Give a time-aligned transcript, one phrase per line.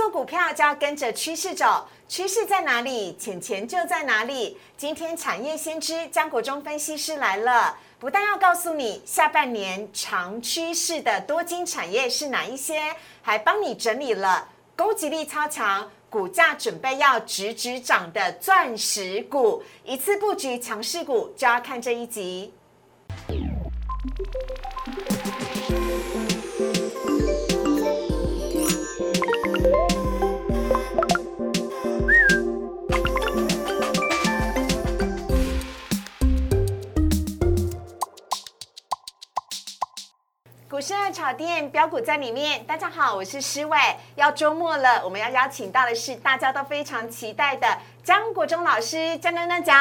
[0.00, 4.56] 做股票就要跟着趋势走，趋势在哪里，钱钱就在哪里。
[4.74, 12.80] 今天产业先知江国忠分析师来了，不但要告诉你下半年长趋势的多金产业是哪一些，
[13.20, 22.54] 还帮你整理了攻击力超强、股价准备要直直涨的钻石股，一次布局强势股就要看这一集。
[41.30, 43.78] 股市二炒店标股在里面，大家好，我是施伟。
[44.16, 47.78] 要周末了，我们要邀请到的是大家都非常期待的
[48.10, 49.76] 江国忠老师，江江江江。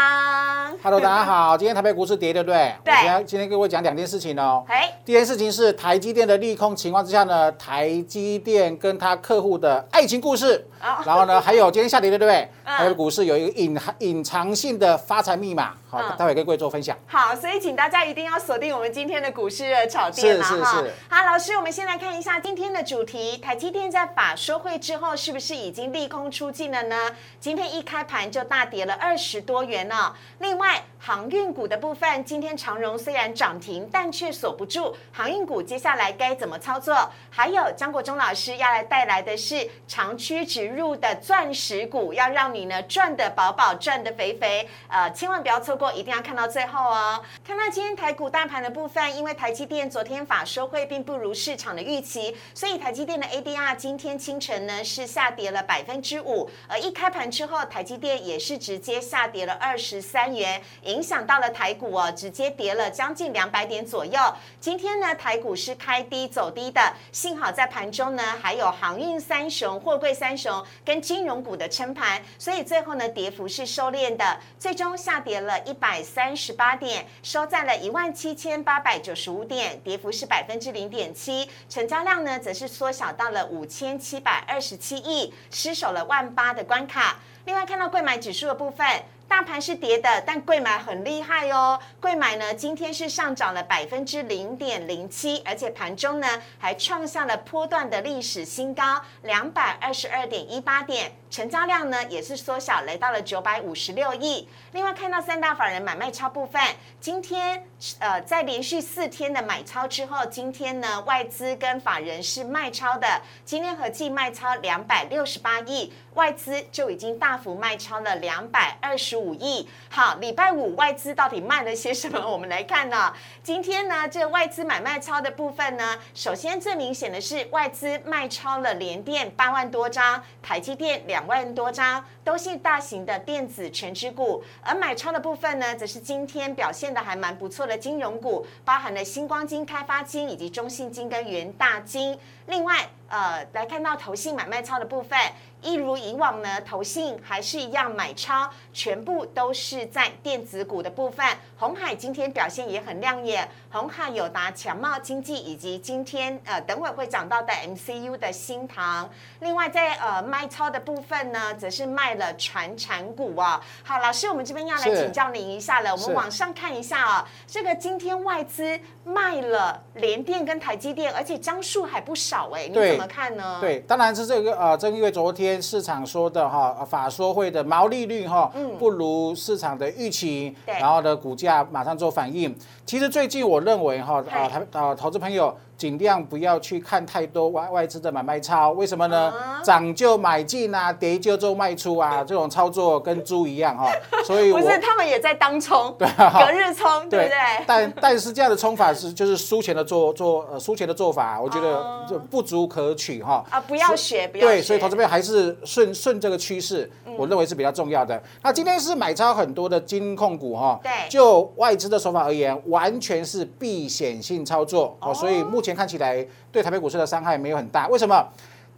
[0.83, 2.75] Hello，大家好， 今天台北股市跌，对不对？
[2.85, 4.63] 对我今天今天跟我讲两件事情哦。
[4.67, 10.63] 哎，第一件事情是台积电的利空情况之下呢，台积电跟他客户的爱情故事。
[10.79, 12.47] 哦然后呢， 还有今天下跌，对不对？
[12.65, 16.95] 嗯台北股市有一个隐隐藏性的发财密码，好嗯，待会跟各位做分享。
[17.07, 20.93] 好，所以请大家一定要锁定我们今天的股市热炒店了哈是是是。
[21.09, 26.95] 好，老师，我们先来看一下今天的主题：台积电在法说会之后，是不是已经利空出尽了呢？
[27.39, 30.15] 今天一开盘就大跌了二十多元呢。
[30.39, 34.93] 另外，航运股的部分，今天长荣虽然涨停，但却锁不住。
[35.13, 37.09] 航运股接下来该怎么操作？
[37.29, 44.67] 还有张国忠老师要来带来的是长驱直入的钻石股，要让你呢赚得饱饱，赚得肥肥。
[44.89, 47.23] 呃，千万不要错过，一定要看到最后哦。
[47.47, 64.19] 看到今天台股大盘的部分，因为台积电昨天法收会并不如市场的预期，所以台积电的 ADR 今天清晨呢是下跌了百分之五，而一开盘之后，台积电也是直接下跌了二十三元，影响到了台股哦，直接跌了将近两百点左右。
[64.59, 87.19] 今天呢，台股是开低走低的，幸好在盘中呢还有航运三雄、货柜三雄跟金融股的撑盘，所以最后呢跌幅是收敛的，最终下跌了一百三十八点，收在了一万七千八百九十五点，跌幅是百分之零点七，成交量呢则是缩小到了五千七百二十七亿，失守了万八的关卡。
[87.45, 88.87] 另外看到贵买指数的部分。
[89.29, 91.79] 大盘是跌的，但贵买很厉害哦。
[92.01, 104.47] 贵买呢，今天是上涨了百分之零点零七，而且盘中呢还创下了波段的历史新高，两百二十二点一八点，成交量呢也是缩小，来到了九百五十六亿。
[104.71, 106.61] 另外看到三大法人买卖超部分，
[106.99, 107.65] 今天
[107.99, 119.67] 呃在连续四天的买超之后，今天呢外资跟法人是卖超的，今天合计卖超两百六十八亿，外资就已经大幅卖超了两百二十五亿。
[119.89, 122.19] 好，礼拜五外资到底卖了些什么？
[122.19, 123.13] 我们来看呢。
[123.43, 134.41] 今天呢，这外资买卖超的部分呢，首先最明显的是外资卖超了联电八万多张，台积电两两万多张，都是大型的电子全指股。
[134.61, 142.17] 而买超的部分呢，则是今天表现的还蛮不错的金融股，包含了星光金、开发金以及中信金跟元大金。
[142.45, 145.19] 另外，呃，来看到投信买卖超的部分，
[145.61, 151.25] 一如以往呢，投信还是一样买超，全部都是在电子股的部分。
[151.57, 159.09] 红海今天表现也很亮眼，红海、有达、强茂经济以及今天呃等会会讲到的 MCU 的新塘。
[159.41, 163.59] 另外在呃卖超的部分呢，则是卖了传产股哦。
[163.83, 182.53] 好，老师，我们这边要来请教您一下了，我们是往上看一下哦，这个今天外资卖了联电跟台积电，而且张数还不少哎，你怎么看呢？，对，当然是这个呃，正因为昨天市场说的哈，呃法说会的毛利率哈，不如市场的预期，然后呢，股价马上做反应。
[182.85, 184.41] 其实最近我认为哈，嗨。
[184.41, 189.31] 啊投啊投资朋友尽量不要去看太多外外资的买卖超，为什么呢？
[189.31, 189.61] 啊？
[189.63, 193.89] 涨就买进啊，跌就做卖出啊，这种操作跟猪一样哈，
[194.25, 196.05] 所以不是他们也在当冲， 隔
[196.51, 197.23] 日冲，对。
[197.23, 197.37] 不对？
[197.65, 201.61] 但但是这样的冲法是就是输钱的做做呃输钱的做法，我觉哦。
[201.61, 203.45] 得就不足可取哈。
[203.49, 207.15] 啊，不要学，不要对，所以投资朋友还是顺顺这个趋势，嗯。
[207.17, 208.21] 我认为是比较重要的。
[208.43, 210.91] 那今天是买超很多的金控股哈，对。
[211.09, 217.87] 就外资的手法而言，完全是避险性操作所以目前看起来对台北股市的伤害没有很大。
[217.87, 218.27] 为什么？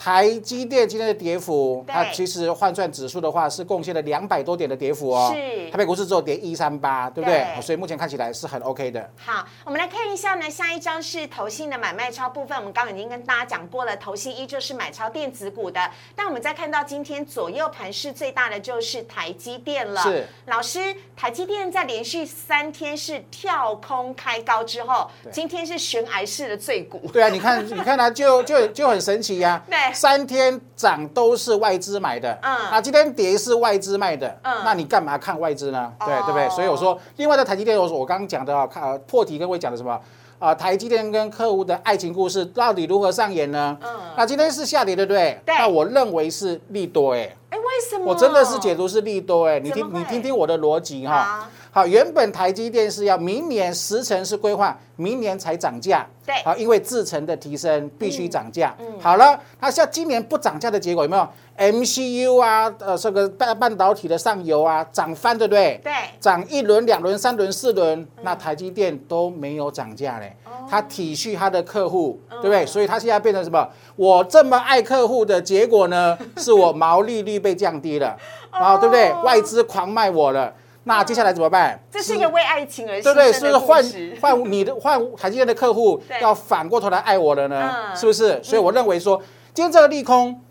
[0.04, 5.32] 台积电今天的跌幅，它其实换算指数的话是贡献了两百多点的跌幅哦。
[5.32, 7.46] 是台北股市只有跌一三八，对不对？
[7.54, 9.08] 对所以目前看起来是很 OK 的。
[9.24, 15.80] 好，我们来看一下呢，下一张是投信的买卖超部分，我们刚刚已经跟大家讲过了，投信依旧是买超电子股的。
[16.16, 20.02] 但我们再看到今天左右盘势最大的就是台积电了。
[20.02, 26.98] 是老师，台积电在连续三天是跳空开高之后，今天是悬崖式的最股。
[27.14, 35.92] 对啊，你看，你看它就就就很神奇呀、 对三天涨都是外资买的，嗯啊，今天跌是外资卖的，嗯那你干嘛看外资呢？
[36.06, 36.50] 对哦对不对？
[36.50, 40.00] 所以我说，另外的台积电，我说我刚刚讲的啊，看呃破题跟我讲的什么？
[40.40, 43.78] 啊，台积电跟客户的爱情故事到底如何上演呢？
[43.84, 45.40] 嗯那今天是下跌，对不对？
[45.46, 48.06] 对那我认为是利多，哎，哎，为什么？
[48.08, 51.48] 我真的是解读是利多，哎，你听你听听我的逻辑哈。
[51.74, 58.76] 好，原本台积电是要明年十成是规划明年才涨价，对好，因为制程的提升必须涨价。
[58.78, 61.26] 嗯好了，那像今年不涨价的结果有没有
[61.58, 65.80] ？MCU 啊，呃，这个半半导体的上游啊，涨翻，对不对？
[65.82, 70.36] 对，涨一轮、两轮、三轮、四轮，那台积电都没有涨价嘞。
[70.70, 72.66] 它体恤它的客户，对不对？
[72.66, 73.66] 所以它现在变成什么？
[73.96, 78.16] 我这么爱客户的结果呢， 是我毛利率被降低了，
[78.50, 79.12] 啊，对不对？
[79.24, 80.54] 外资狂卖我了，
[80.84, 81.80] 那接下来怎么办？
[81.92, 83.32] 这是一个为爱情而对不对？
[83.32, 83.84] 是不是换。
[84.20, 87.72] 换你的换台积电的客户 要反过头来爱我了呢？
[87.72, 88.42] 嗯是不是？
[88.44, 89.22] 所以我认为说，
[89.54, 90.42] 今天这个利空，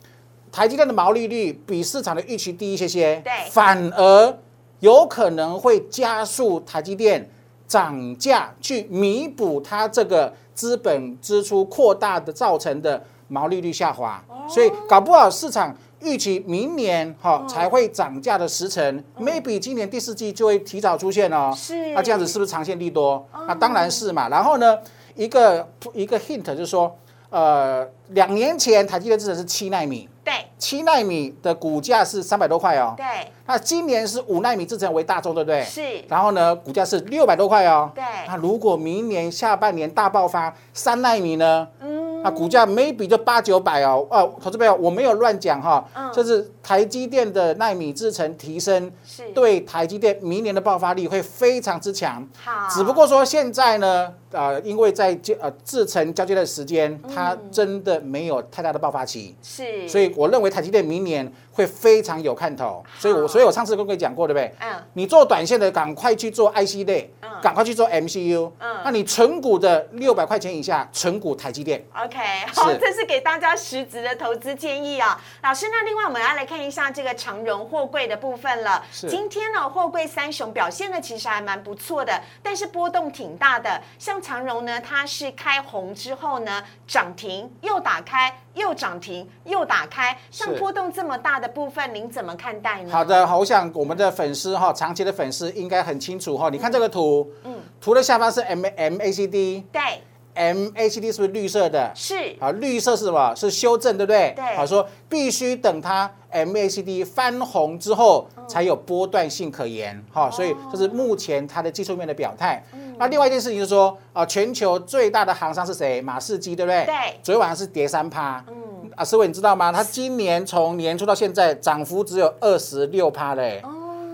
[0.52, 4.38] 台积电的毛利率比市场的预期低一些些，对反而
[4.78, 7.28] 有可能会加速台积电
[7.66, 14.22] 涨价，去弥补它这个资本支出扩大的造成的毛利率下滑。
[14.28, 15.76] 哦所以搞不好市场。
[16.02, 21.52] 预期明年哈、才会涨价的时程、m a y b e 今年第四季就会提早出现哦。
[21.54, 23.26] 是那这样子是不是长线利多？
[23.46, 24.28] 那当然是嘛。
[24.28, 24.78] 然后呢，
[25.14, 26.96] 一个一个 hint 就是说，
[27.28, 32.94] 呃，两年前台积电制程是七纳米，对七纳米的股价是三百多块哦。
[32.96, 33.04] 对
[33.46, 35.62] 那今年是五纳米制程为大众，对不对？
[35.64, 37.90] 是然后呢，股价是六百多块哦。
[37.94, 41.68] 对那如果明年下半年大爆发三纳米呢？
[41.80, 44.06] 嗯那股价 maybe 就八九百哦。
[44.10, 45.84] 哦，投资朋友，我没有乱讲哈。
[45.94, 52.26] 嗯这是台积电的纳米制程提升，是对台积电明年的爆发力会非常之强。
[52.42, 62.84] 好，只不过说现在呢，呃，因为在接呃制程交接的时间，嗯它真的没有太大的爆发期，是，所以我认为台积电明年会非常有看头。
[62.98, 64.52] 所以我所以我上次跟各位讲过，对不对？
[64.60, 68.50] 嗯你做短线的，赶快去做 IC 类嗯，赶快去做 MCU。
[68.58, 71.84] 嗯那你纯股的六百块钱以下，纯股台积电。
[71.94, 72.18] OK，
[72.54, 75.20] 好，是这是给大家实质的投资建议啊。
[75.42, 78.84] 老师，那另外我们要来看一下这个长荣货柜的部分了。
[78.90, 83.80] 是今天呢，货柜三雄表现的其实还蛮不错的，但是波动挺大的。
[84.00, 92.90] 像长荣呢，它是开红之后呢，涨停又打开，又涨停又打开，像波动这么大的部分，您怎么看待呢？
[92.90, 96.50] 好的，好，我想我们的粉丝哈，长期的粉丝应该很清楚哈。
[96.50, 100.02] 你看这个图，嗯，图的下方是 M MACD，MACD 对，
[100.34, 101.90] 是不是绿色的？
[101.94, 103.34] 是，好，绿色是什么？
[103.34, 104.32] 是修正，对不对？
[104.36, 110.02] 对好，说必须等它 MACD 翻红之后，嗯才有波段性可言。
[110.12, 112.64] 哈、哦所以这是目前它的技术面的表态。
[112.72, 116.02] 嗯那另外一件事情就是说，啊，全球最大的行商是谁？
[116.02, 116.84] 马士基，对不对？
[116.84, 118.44] 对昨天晚上是跌三趴。
[118.48, 118.54] 嗯。
[118.96, 119.72] 啊，思伟，你知道吗？
[119.72, 123.60] 它今年从年初到现在涨幅只有二十六趴嘞。
[123.64, 123.70] 哦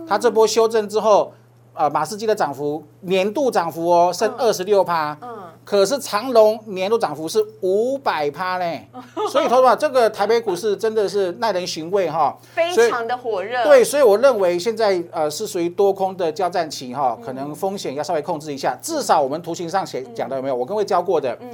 [0.09, 1.33] 它这波修正之后，
[1.75, 5.19] 呃，马士基的涨幅年度涨幅哦，剩二十六趴。
[5.21, 5.37] 嗯，
[5.67, 8.89] 可是长隆年度涨幅是五百趴嘞，
[9.29, 12.39] 所以投资者这个台北股市真的是耐人寻味哈。
[12.55, 13.65] 非常的火热。
[13.65, 18.79] 对，所以我认为现在呃是属于多空的交战期哈，可能风险要稍微控制一下。
[18.81, 20.55] 至少我们图形上写讲的有没有？
[20.55, 21.51] 我跟各位教过的，嗯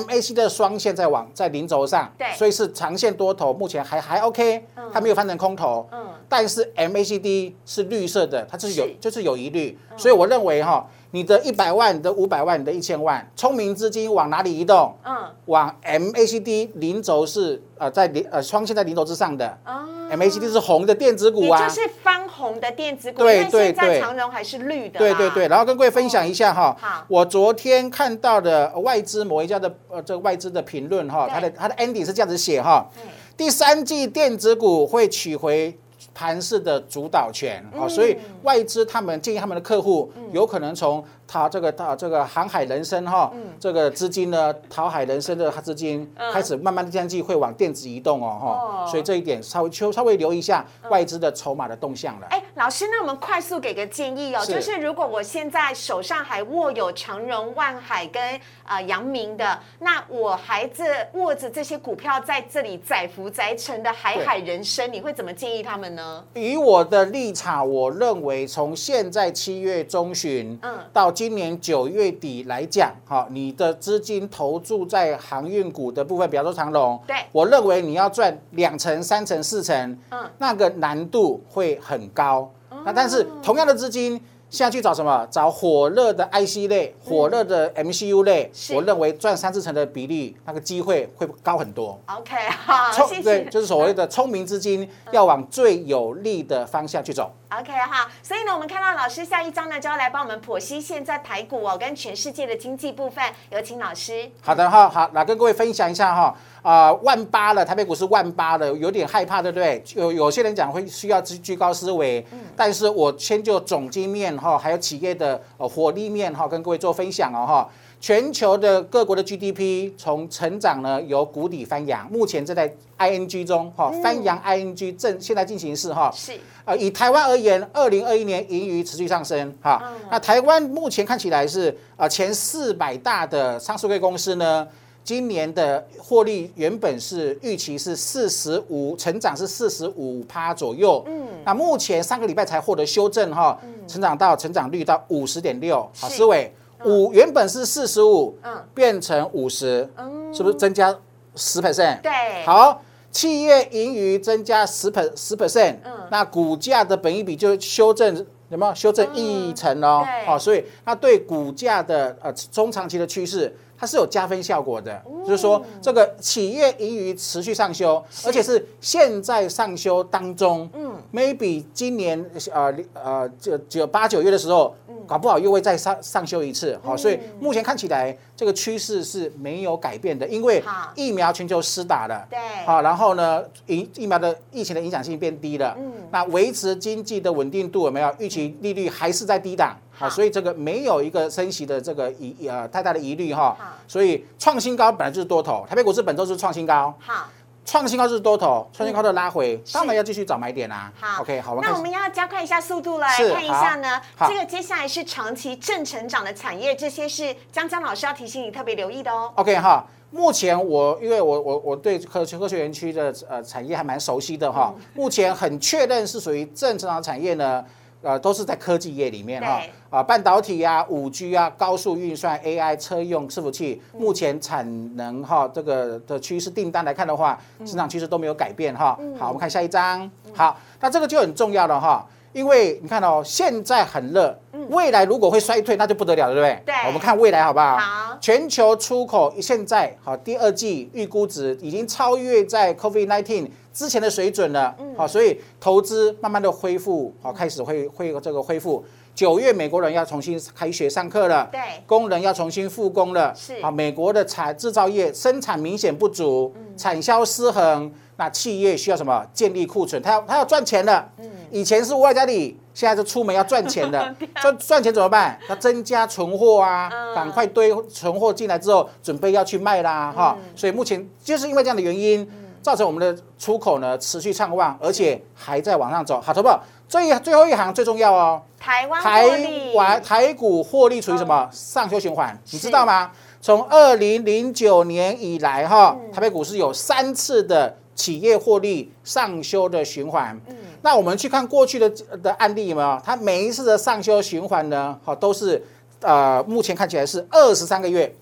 [0.00, 2.26] ，MAC 的双线在往在零轴上，对。
[2.36, 6.06] 所以是长线多头，目前还还 OK，它没有翻成空头，嗯。
[6.28, 14.94] 但是 MACD 是绿色的，它就是有就是有疑虑，所以我认为哈，你的一百万、你的五百万、你的一千万，聪明资金往哪里移动？
[15.04, 19.86] 嗯，往 MACD 零轴是呃在零呃双线在零轴之上的哦。
[20.10, 24.98] ，MACD 是红的电子股啊也就，是翻红的电子股，对对对长荣还是绿的啦。
[24.98, 32.86] 对对对，然后跟各位分享一下哈好，我昨天看到的外资某一家的呃这个外资的评论哈，对它的它的 ending 是这样子写哈，
[33.34, 35.78] 第三季电子股会取回。
[36.18, 46.32] 盘市的主导权啊，嗯所以外资他们建议他们的客户有可能从他这个他这个航海人生哈，这个资金呢，淘海人生的资金嗯。
[46.32, 48.84] 开始慢慢的将近会往电子移动哦哦。
[48.84, 52.26] 哈，所以这一点稍微稍稍微留意一下外资的筹码的动向了。
[52.30, 60.82] 哎，老师，那我们快速给个建议哦，就是如果我现在手上还握有长荣、万海跟呃阳明的，那我孩子
[61.14, 66.07] 握着这些股票在这里载浮载沉的海海人生，你会怎么建议他们呢？
[66.34, 70.78] 以我的立场，我认为从现在七月中旬，嗯。
[70.92, 80.28] 到今年九月底来讲，哈，你的资金投注在航运股的部分，比方说长龙，对我认为你要赚两成、三成、四成，嗯。
[80.38, 82.50] 那个难度会很高。
[82.84, 85.26] 那但是同样的资金，现在去找什么？
[85.30, 91.98] 找火热的 IC 类、火热的 MCU 类，我认为赚三四成的比例，那个机会会高很多。
[92.06, 93.22] OK，好，聪谢谢。
[93.22, 97.30] 对就是所谓的聪明资金要往最有利的方向去走。
[97.50, 104.30] OK，哈，所以呢，我们看到老师下一章呢，就要来帮我们剖析现在台股哦跟全世界的经济部分，有请老师。
[104.42, 109.82] 好的哈，好，来跟各位分享一下哈，啊、万八了，台北股市万八了，有点害怕，对不对？
[109.94, 112.22] 有有些人讲会需要居居高思维，
[112.54, 117.68] 但是我先就总经面哈，还有企业的呃火力面哈，跟各位做分享哦哈。
[118.00, 126.10] 全球的各国的 GDP 从成长呢由谷底翻扬，目前正在 ING 中哈，翻扬 ING 正现在进行式哈。
[126.14, 126.32] 是，
[126.64, 134.66] 呃，以台湾而言，二零二一年盈余持续上升，哈、那台湾目前看起来是呃前四百大的上市柜公司呢，
[135.02, 146.52] 今年的获利原本是预期是四十五，成长是四十五趴左右，嗯，那目前上个礼拜才获得修正哈，成长到成长率到五十点六，好，思维
[146.84, 150.94] 五原本是四十五，嗯变成五十，嗯，是不是增加
[151.34, 152.00] 十 percent？
[152.00, 160.04] 对，，好，企业盈余增加十 per 十 percent，嗯那股价的本益比就修正有没有修正一成哦？
[160.04, 163.54] 对好，所以它对股价的呃中长期的趋势。
[163.78, 174.74] 它是有加分效果的，就是说这个企业盈余持续上修，而且是现在上修当中，嗯，maybe 今年呃呃九九八九月的时候，
[175.06, 180.62] 搞不好又会再上上修一次，好，所以目前看起来这个趋势是没有改变的，因为
[180.96, 185.92] 疫苗全球施打了，对，好，然后呢，疫疫苗的疫情的影响性变低了，嗯。
[186.10, 188.12] 那维持经济的稳定度有没有？
[188.18, 193.56] 预期利率还是在低档，好好，所以这个没有一个升息的这个疑呃太大的疑虑哈。
[193.58, 197.28] 好，所以创新高本来就是多头，台北股市本周是创新高，好，
[197.64, 200.92] 创新高就是多头，创新高的拉回，是当然要继续找买点啦。
[201.00, 201.58] 好 OK，好。
[201.60, 209.32] 那我们要加快一下速度了，来看一下呢，这个接下来是长期正成长的产业，这些是江江老师要提醒你特别留意的哦。
[209.34, 217.64] OK 哈，目前我因为我我我对科科学园区的呃产业还蛮熟悉的哈，目前很确认是属于正成长产业呢。
[218.00, 228.96] 呃，都是在科技业里面哈对，啊，半导体啊、五 G 啊、高速运算、AI 车用伺服器，目前产能哈这个的趋势订单来看的话，市场趋势都没有改变哈。
[229.18, 230.08] 好，我们看下一张。
[230.32, 234.38] 好，那这个就很重要了哈，因为你看哦，现在很热，
[234.68, 236.62] 未来如果会衰退，那就不得了了，对不对？
[236.66, 237.76] 对我们看未来好不好？
[237.78, 243.48] 好，全球出口现在好，第二季预估值已经超越在 COVID-19
[243.78, 248.84] 之前的水准了，好，所以投资慢慢的恢复，好，开始会会这个恢复。
[249.14, 251.60] 九月美国人要重新开学上课了，对。
[251.86, 253.62] 工人要重新复工了，是。
[253.62, 259.24] 好，美国的产制造业生产明显不足，产销失衡，那企业需要什么？
[259.32, 261.08] 建立库存，他要他要赚钱了，
[261.52, 265.38] 以前是窝在家里，现在是出门要赚钱的， 赚赚钱怎么办？
[265.48, 267.14] 要增加存货啊，嗯。
[267.14, 272.28] 赶快堆存货进来之后，准备要去卖啦，哈、所以目前就是因为这样的原因，
[272.68, 276.20] 造成我们的出口呢持续畅旺，而且还在往上走。
[276.20, 279.26] 好，投保最最后一行最重要哦，台湾台，
[279.72, 282.38] 湾台股获利处于什么上修循环？
[282.50, 283.10] 你知道吗？
[283.40, 290.38] 从二零零九年以来，哈，台北股市有三次的企业获利上修的循环。
[290.82, 291.88] 那我们去看过去的
[292.22, 293.00] 的案例有没有？
[293.02, 295.64] 它每一次的上修循环呢，好都是
[296.02, 298.14] 呃，目前看起来是二十三个月。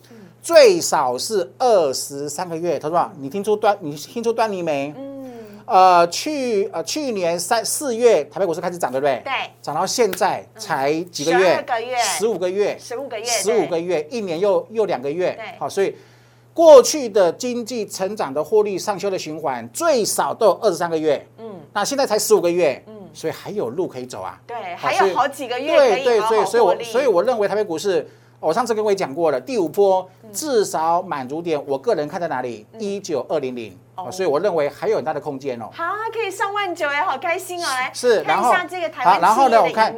[0.47, 4.95] 最少是二十三个月，他说，你听出端你听出端倪没？
[4.97, 5.29] 嗯，
[5.67, 9.21] 呃，去呃去年三四月台北股市开始涨，对不对？
[9.25, 15.59] 对，涨到现在才几个月？12个月十五个月，十五个月，十五个月，一年又又两个月对。
[15.59, 15.97] 好，所以
[16.55, 24.41] 过去的经济成长的获利上修的循环最少都有二十三个月，嗯，那现在才十五个月，嗯，所以还有路可以走啊。
[24.47, 32.67] 对，还有好几个月可对对，所以所以我所以我认为台北股市，我上次跟各位讲过了，第五波嗯至少满足点，我个人看在哪里？
[32.79, 35.69] 一九二零零，哦所以我认为还有很大的空间哦。
[35.73, 37.67] 好，可以上万九哎，好开心哦！
[37.67, 39.95] 来是，然后看一下这个台好，湾然后呢，我看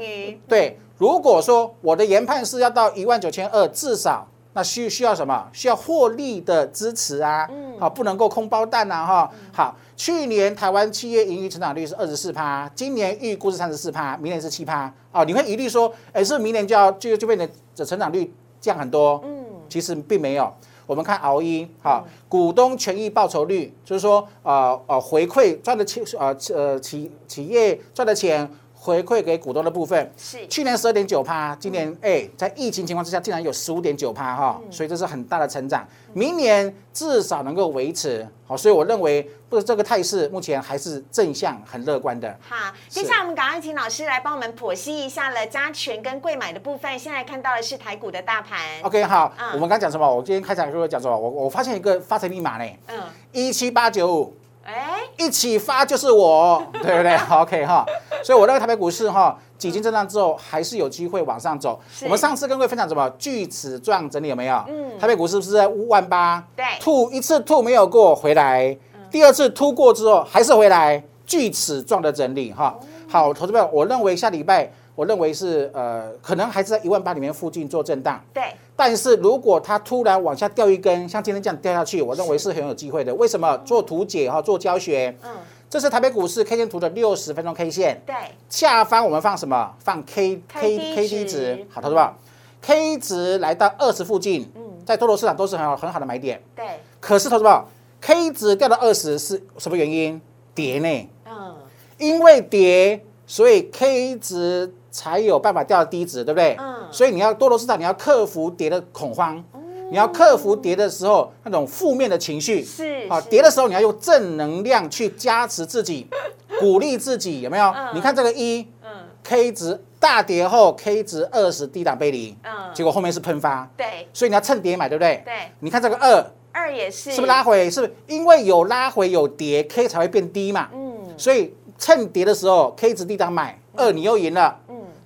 [0.49, 5.49] 对，如果说我的研判是要到一万九千二，至少那需需要什么？
[5.53, 9.31] 需要获利的支持啊，嗯好，不能够空包蛋啊，哈。
[9.53, 14.93] 好，去年台湾企业盈余成长率是二十四趴，今年预估是三十四趴，明年是七趴。
[15.13, 19.21] 啊，你会疑虑说，哎，是不是明年就要就就变得的成长率降很多？
[19.25, 20.53] 嗯，其实并没有。
[20.87, 28.51] 我们看熬一，哈，股东权益报酬率，就是说，呃呃，回馈赚的钱，呃呃企企业赚的钱
[28.89, 35.87] 回馈给股东的部分，是去年十二点九趴，今年哎、在疫情情况之下，竟然有十五点九趴哈，所以这是很大的成长。
[36.15, 42.35] 明年至少能够维持，好，所以我认为不这个态势目前还是正向，很乐观的。
[42.49, 46.99] 好，接下来我们赶快请老师来帮我们剖析一下了加权跟贵买的部分。
[46.99, 50.17] 现在看到的是台股的大盘，OK，好，嗯我们刚讲什么？
[50.17, 51.15] 我今天开场的时候讲什么？
[51.15, 52.99] 我我发现一个发财密码呢，嗯，
[53.33, 54.35] 一七八九五。
[54.65, 57.17] 哎，一起发就是我，对不对？
[57.33, 57.87] OK 哈，
[58.25, 61.79] 所以我认为台北股市哈，几经震荡之后还是有机会往上走。
[62.03, 64.65] 我们上次跟各位分享什么锯齿状整理有没有？
[64.69, 66.45] 嗯台北股市是不是在万八？
[66.57, 68.77] 对吐一次吐没有过回来，
[69.11, 72.79] 第二次吐过之后还是回来，锯齿状的整理哈。
[73.09, 74.71] 好，投资朋友，我认为下礼拜。
[74.99, 78.43] 我认为是呃，可能还是在一万八里面附近做震荡，对，
[78.75, 83.15] 但是如果它突然往下掉一根，像今天这样掉下去，我认为是很有机会的。
[83.15, 83.57] 为什么？
[83.59, 85.31] 做图解哈，做教学，嗯，
[85.71, 88.15] 这是台北股市 K 线图的六十分钟 K 线，对，
[88.49, 89.75] 下方我们放什么？
[89.79, 92.17] 放 K K KD 值值，好，投资宝
[92.63, 96.41] K 值来到二十附近，嗯在多头市场都是很好很好的买点。
[96.57, 97.69] 对，可是投资宝
[98.01, 100.21] K 值掉到二十是什么原因？
[100.55, 101.09] 跌呢？
[101.27, 101.55] 嗯，
[101.99, 106.57] 因为跌，所以 K 值才有办法掉到低值，对不对？
[106.59, 109.45] 嗯所以你要多头市场，你要克服跌的恐慌，
[109.91, 112.63] 你要克服跌的时候那种负面的情绪。
[112.65, 116.07] 是是跌的时候你要用正能量去加持自己，
[116.61, 117.67] 鼓励自己，有没有？
[117.71, 118.91] 嗯你看这个一嗯
[119.25, 125.23] K 值大跌后，K 值二十低档背离，嗯，结果后面是喷发，对所以你要趁跌买，对不对？
[125.25, 127.71] 对，你看这个二二也是，是不是拉回？
[127.71, 130.69] 是不是因为有拉回有跌，K 才会变低嘛？
[130.73, 134.57] 嗯所以趁跌的时候，K 值低档买，二你又赢了。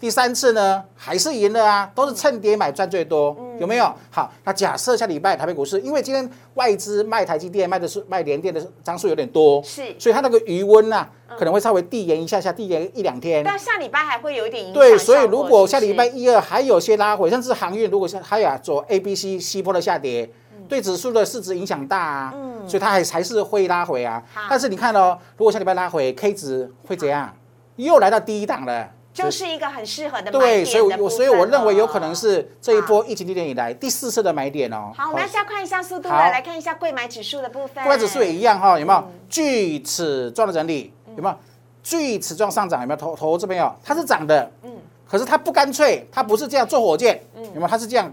[0.02, 3.94] 嗯，第三次呢，还是赢了啊，都是趁跌买赚最多，嗯有没有？
[4.10, 11.06] 好，那假设下礼拜台北股市，因为今天外资卖台积电卖的是卖联电的张数有点多，是，所以它那个余温呐、
[11.38, 13.44] 可能会稍微递延一下下，递延一两天。
[13.44, 14.74] 但下礼拜还会有一点影响。
[14.74, 20.28] 对，所以如果下礼拜一二还有些拉回，甚至航运如果是还有啊走 A、B、C、C 波的下跌，
[20.68, 24.20] 对指数的市值影响大啊，嗯所以它还还是会拉回啊。
[24.50, 27.32] 但是你看哦，如果下礼拜拉回，K 值会怎样？
[27.76, 28.90] 又来到第一档了。
[29.12, 34.90] 就是一个很适合的买点对，所以我所以我分认为有哦可能是这一波疫情低点以来第四次的买点哦。
[34.96, 37.84] 好，我们要加快一下速度好了，来看一下贵买指数的部分。
[37.84, 40.92] 贵买指数也一样哈，有没有嗯锯齿状的整理？
[41.16, 41.36] 有没有
[41.82, 42.80] 锯齿状上涨？
[42.80, 43.74] 有没有投投这边有？
[43.84, 44.70] 它是涨的，嗯
[45.06, 47.68] 可是它不干脆，它不是这样做火箭，有没有？
[47.68, 48.10] 它是这样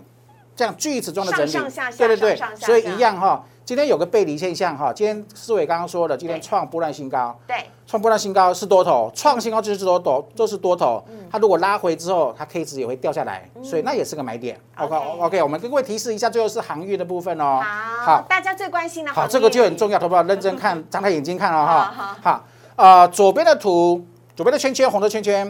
[0.53, 3.41] 这样锯齿状的整理，对对对所以一样哈。
[3.69, 7.55] 今天有个背离现象哈，今天思伟刚刚说的，今天对创波段新高，对，
[7.85, 11.03] 创波段新高是多头，创新高就是多头，就是多头。
[11.07, 11.27] 嗯。
[11.29, 14.59] 它如果拉回之后，它 K 值也会掉下来，所以那也是个买点。
[14.75, 17.61] OK OK 我们跟各位提示一下，最后是航运的部分哦。
[17.63, 20.23] 好，大家最关心的好，行这个就很重要，好不好？
[20.25, 22.17] 认真看，张开眼睛看哦好哈。
[22.23, 24.03] 好，呃，左边的图，
[24.35, 25.45] 左边的圈圈，红的圈圈，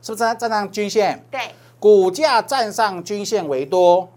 [0.00, 1.22] 是不是站站上均线？
[1.30, 1.38] 对，
[1.78, 4.08] 股价站上均线为多，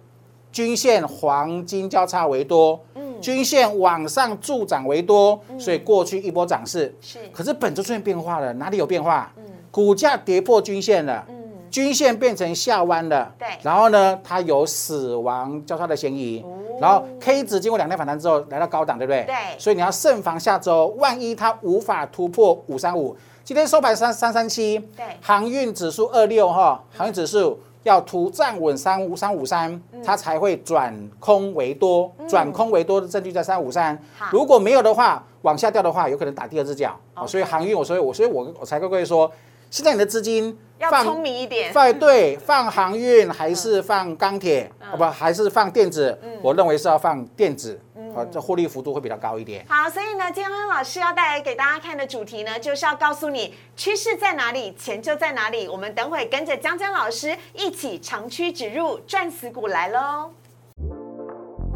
[0.53, 2.88] 均线黄金交叉为多，嗯，
[3.21, 6.95] 均线往上助涨为多，所以过去一波涨势。
[7.01, 9.31] 是，可是本周出现变化了，哪里有变化？
[9.37, 11.35] 嗯股价跌破均线了，嗯，
[11.69, 13.31] 均线变成下弯了。
[13.37, 16.41] 对然后呢，它有死亡交叉的嫌疑。
[16.41, 19.25] 哦然后 K 值经过两天反弹之后来到高档，对不对？
[19.25, 34.27] 对所以你要慎防下周，万一它无法突破五三五，今天收盘三三三七，对航运指数二六哈，航运指数要图站稳三五三五三，嗯它才会转空为多，转空为多的证据在三五三好。
[34.31, 36.99] 如果没有的话，往下掉的话，有可能打第二只脚。
[37.15, 39.31] 哦所以航运，我所以我所以我我才跟各位说，
[39.69, 41.71] 现在你的资金要放聪明一点。
[41.73, 46.17] 放对放航运还是放钢铁，不还是放电子？
[46.41, 47.79] 我认为是要放电子，
[48.19, 49.65] 好，这获利幅度会比较高一点。
[49.69, 55.69] 好，所以呢，今天老师要带来给大家看的主题呢，就是要告诉你趋势在哪里，钱就在哪里。
[55.69, 60.31] 我们等会跟着江江老师一起长驱直入，赚死股来喽！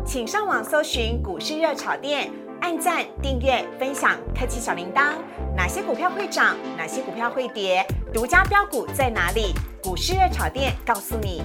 [0.05, 2.29] 请上网搜寻股市热炒店，
[2.59, 5.13] 按赞、订阅、分享，开启小铃铛。
[5.55, 6.57] 哪些股票会涨？
[6.77, 7.85] 哪些股票会跌？
[8.13, 9.53] 独家标股在哪里？
[9.81, 11.41] 股市热炒店告诉你。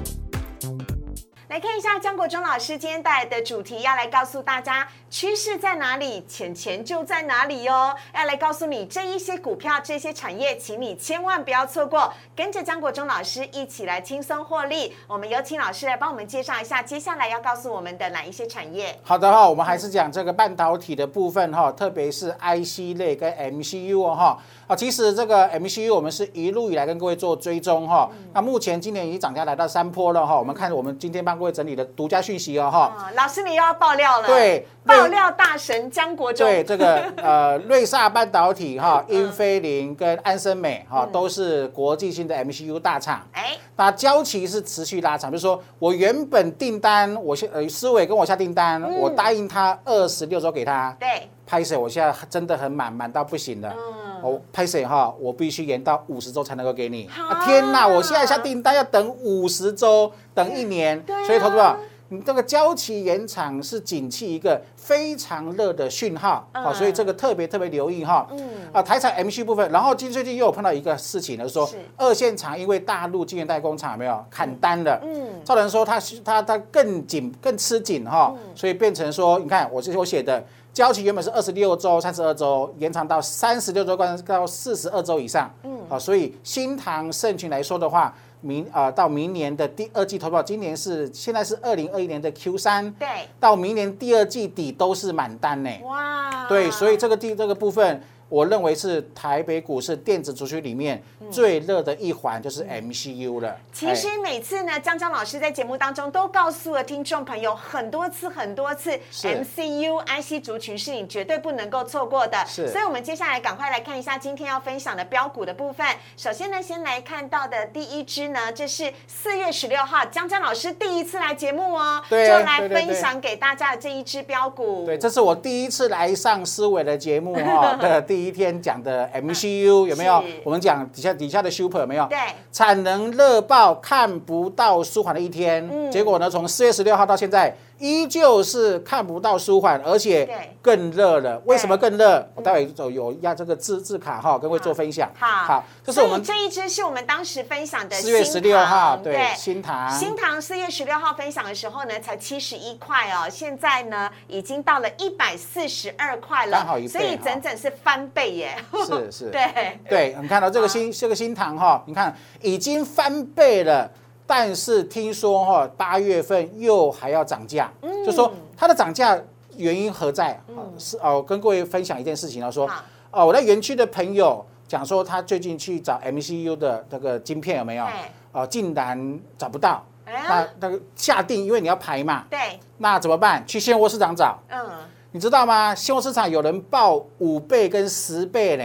[1.49, 7.95] 来看一下江国忠老师今天带来的主题，要来告诉大家趋势在哪里，钱钱就在哪里哦。
[8.15, 14.95] 要来告诉你这一些股票、这些产业，请你千万不要错过，跟着江国忠老师一起来轻松获利。
[15.07, 18.99] 我们有请老师来帮我们介绍一下，接下来要告诉我们的哪一些产业？
[19.03, 24.39] 好的哈，我们还是讲这个半导体的部分哈，特别是 IC 类跟 MCU 哦哈。
[24.67, 28.11] 啊，其实这个 MCU 我们是一路以来跟各位做追踪哈。
[28.35, 30.39] 那目前今年已经涨价来到三波了哈。
[30.39, 32.95] 我们看我们今天帮各位整理的独家讯息哦哈。
[32.95, 34.67] 啊，老师你又要爆料了，对
[34.99, 43.27] 爆料大神江国忠，对这个 呃瑞萨半导体哈、英飞凌跟安森美哈都是国际性的 MCU 大厂。
[43.33, 53.73] 哎，那交期是持续拉长，比如说我原本订单，我现呃思伟跟我下订单，我答应他二十六周给他，对，拍摄我现在真的很满，满到不行了。
[54.21, 57.09] 哦，拍谁哈，我必须延到五十周才能够给你。
[57.17, 61.77] 啊天哪，我现在下订单要等五十周，等一年，所以投资者。
[62.11, 68.27] 你这个交期延长是景气一个非常热的讯号，好、嗯所以这个特别特别留意哈。
[68.31, 68.49] 嗯。
[68.73, 71.77] 啊，台产 MC 部分，然后今最近又有碰到一个事情呢，说是。
[71.97, 78.57] 二线厂因为大陆晶圆代工厂有没有砍单了，嗯，造成说它它它更紧更吃紧哈，嗯。
[78.57, 80.43] 所以变成说，你看我这是我写的，
[80.73, 93.09] 交期原本是二十六周、三十二周，延长到三十六周到到四十二周以上，嗯，好，所以新塘盛群来说的话，明啊、到明年的第二季投保，今年是现在是二零二一年的 Q 三，对，
[93.41, 98.03] 到明年第二季底都是满单呢，哇，对，所以这个第这个部分。
[98.29, 103.49] 我认为是台北股市电子族群里面最热的一环，就是 MCU 了。
[103.49, 108.91] 哎其实每次呢，江江老师在节目当中都告诉了听众朋友很多次、很多次
[109.23, 112.45] ，MCU IC 族群是你绝对不能够错过的。
[112.45, 115.87] 是所以我们接下来赶快来看一下今天要分享的标股的部分。
[116.17, 124.85] 首先呢，先来看到的第一支呢，这是四月十六号江江老师第一次来节目哦，对就来对对对分享给大家的这一支标股。
[124.85, 130.23] 对，这是我第一次来上思维的节目 哈的第一天讲的 MCU 有没有？
[130.45, 132.07] 我们讲底下底下的 Super 有没有？
[132.07, 132.19] 对
[132.53, 135.69] 产能热爆，看不到舒缓的一天。
[135.71, 140.29] 嗯结果呢，从四月十六号到现在，依旧是看不到舒缓，而且
[140.61, 141.41] 更热了。
[141.45, 142.29] 为什么更热？
[142.35, 145.11] 我待会有有压这个字字卡哈，跟各位做分享。
[145.19, 149.91] 好，好，这是我们这一支是我们当时分享的四月新16号塘对新塘。
[149.91, 158.57] 新塘四月十六号分享的时候呢，才七十一块哦，现在呢已经到了一百四十二块了，刚好一倍所以整整是翻倍耶。
[158.87, 159.31] 是是。
[159.33, 163.91] 对，对，你看到这个新这个新塘哈，你看已经翻倍了，
[164.29, 169.19] 但是听说哈八月份又还要涨价，嗯就说它的涨价
[169.57, 170.33] 原因何在？
[170.49, 178.13] 啊是哦，跟各位分享一件事情啊，说好哦，我在园区的朋友讲说，他最近去找 MCU 的那个晶片有没有哎？
[178.33, 179.83] 哦，竟然找不到。
[180.05, 183.43] 那那个下定，因为你要排嘛，对，那怎么办？
[183.47, 184.39] 去现货市场找。
[184.49, 184.67] 嗯，
[185.13, 185.75] 你知道吗？
[185.75, 188.65] 现货市场有人报五倍跟十倍呢，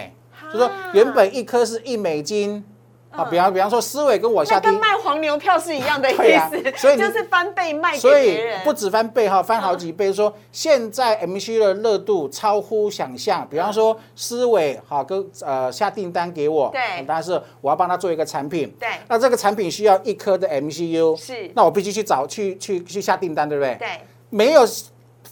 [0.51, 2.63] 就说哈原本一颗是一美金，
[3.15, 6.15] 啊，比方比方说思伟跟我那下定跟，卖黄牛票是一样的 意
[6.49, 8.63] 思，所以就是翻倍卖给所以别人。
[8.63, 10.11] 不止翻倍哈，翻好几倍。
[10.11, 17.03] 说现在 MC 的热度超乎想象，比方说思伟哈跟呃下订单给我，对。
[17.05, 18.89] 当然是我要帮他做一个产品，对。
[19.07, 21.51] 那这个产品需要一颗的 MCU，是。
[21.55, 23.75] 那我必须去找去去去下订单，对不对？
[23.75, 23.87] 对，
[24.29, 24.67] 没有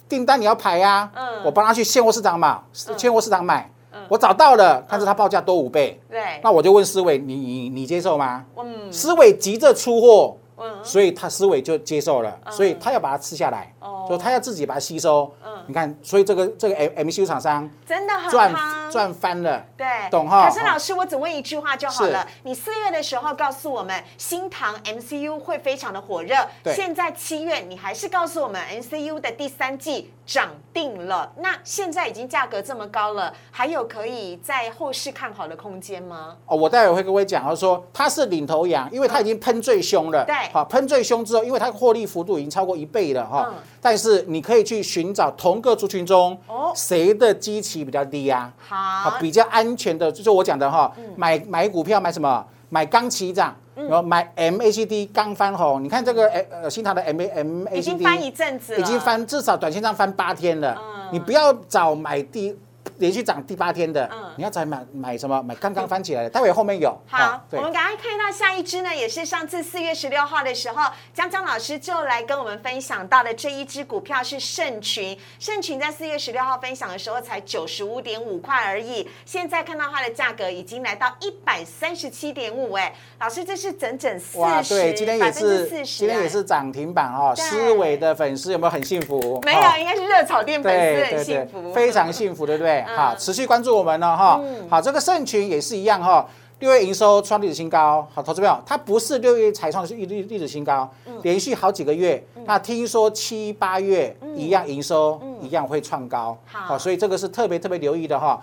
[0.07, 1.43] 订单你要排呀、嗯。
[1.43, 2.61] 我帮他去现货市场买，
[2.97, 3.69] 现货市场买，
[4.11, 8.45] 我找到了，但是他报价多五倍，对，那我就问思伟，你你你接受吗？
[8.57, 8.91] 嗯。
[8.91, 15.29] 思伟急着出货，嗯，所以他思伟就接受了，所以他要把它吃下来，哦就他要自己把它吸收。
[15.45, 19.63] 嗯你看，所以这个这个 M MCU 厂商真的很赚夯赚翻了。
[19.77, 22.27] 对，懂哈可是老师，我只问一句话就好了。
[22.43, 31.31] 你四月的时候告诉我们新塘 MCU 会非常的火热，对现在七月你还是告诉我们 MCU 的第三季涨定了。
[31.37, 36.35] 那现在已经价格这么高了，还有可以在后市看好的空间吗？
[36.47, 40.25] 哦，我待会会跟各位讲，他说他是领头羊，因为他已经喷最凶了。
[40.25, 43.53] 对好，喷最凶之后，因为它获利幅度已经超过一倍了哈。
[43.81, 46.71] 嗯但是你可以去寻找同个族群中哦。
[46.75, 48.77] 谁的基期比较低呀、好。
[49.09, 51.03] 好，，比较安全的，就是我讲的哈，嗯。
[51.17, 52.45] 买买股票买什么？
[52.69, 55.83] 买刚起涨，然后买 MACD 刚翻红。
[55.83, 60.77] 你看这个呃呃新塘的 M MACD 已经翻一阵子了，已经翻至少短线上翻八天了。
[60.79, 61.09] 嗯。
[61.11, 62.55] 你不要找买第
[63.01, 65.41] 连续涨第八天的，嗯你要再买买什么？
[65.41, 66.95] 买刚刚翻起来的，待会后面有。
[67.07, 75.17] 好，我们赶快看到下一支呢，也是上次四月十六号的时候，江江老师就来跟我们分享到的这一支股票是盛群。
[75.39, 87.33] 盛群在四月十六号分享的时候才九十五点五块而已，现在看到它的价格已经来到一百三十七点五，哎，老师这是整整四哇，十，对，今天也是四十，今天也是涨停板哦。
[87.35, 89.41] 思伟的粉丝有没有很幸福？
[89.43, 92.85] 没有，哦应该是热炒店粉丝很幸福，非常幸福，对不对？
[92.91, 92.97] 嗯。
[92.97, 94.41] 好，持续关注我们呢，哈。
[94.69, 96.27] 好，这个盛群也是一样哈。
[96.59, 101.19] 六月营收创历史新高，好，投资朋友，它不是六月才创历历历史新高，嗯。
[101.23, 102.23] 连续好几个月。
[102.45, 108.39] 那听说七八月一样营收一样会创高，嗯好所以这个是特别特别留意的哈。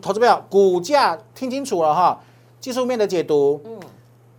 [0.00, 2.18] 投资朋友，股价听清楚了哈，
[2.60, 3.60] 技术面的解读，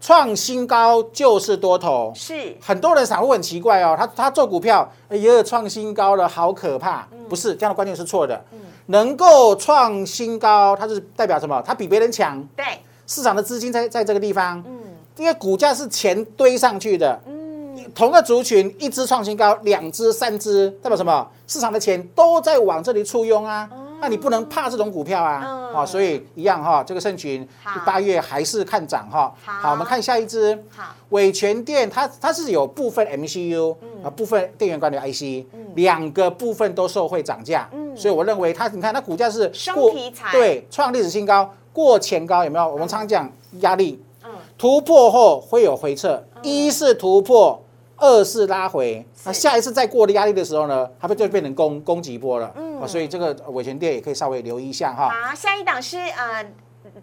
[0.02, 2.12] 创新高就是多头。
[2.16, 7.08] 是很多人散户很奇怪哦，他他做股票，也有，创新高了，好可怕。
[7.30, 8.44] 不是这样的观念是错的。
[8.88, 11.62] 能够创新高，它是代表什么？
[11.66, 12.66] 它比别人强，对，
[13.08, 14.62] 市场的资金在在这个地方。
[14.68, 14.82] 嗯，
[15.18, 17.18] 因为股价是钱堆上去的。
[17.26, 21.26] 嗯，同个族群一只创新高，两只、三只，代表什么？
[21.48, 23.70] 市场的钱都在往这里簇拥啊。
[24.02, 25.60] 那你不能怕这种股票啊。
[25.74, 27.48] 哦，所以一样哈，这个盛群
[27.86, 29.34] 八月还是看涨哈。
[29.46, 30.54] 好，我们看下一只。
[30.76, 37.70] 好，伟全电它它是有部分 MCU 啊，部分电源管理 IC，两个部分都受惠涨价。
[37.72, 42.70] 嗯，所以我认为它，你看它股价是双题材，对，创历史新高，过前高有没有？
[42.70, 47.61] 我们常讲压力，嗯，突破后会有回撤，一是突破。
[48.02, 52.52] 二次拉回，那下一次再过的压力的时候呢，它不就变成攻攻击波了？
[52.58, 55.08] 嗯，所以这个尾权店也可以稍微留意一下哈。
[55.08, 56.44] 好，下一档是呃，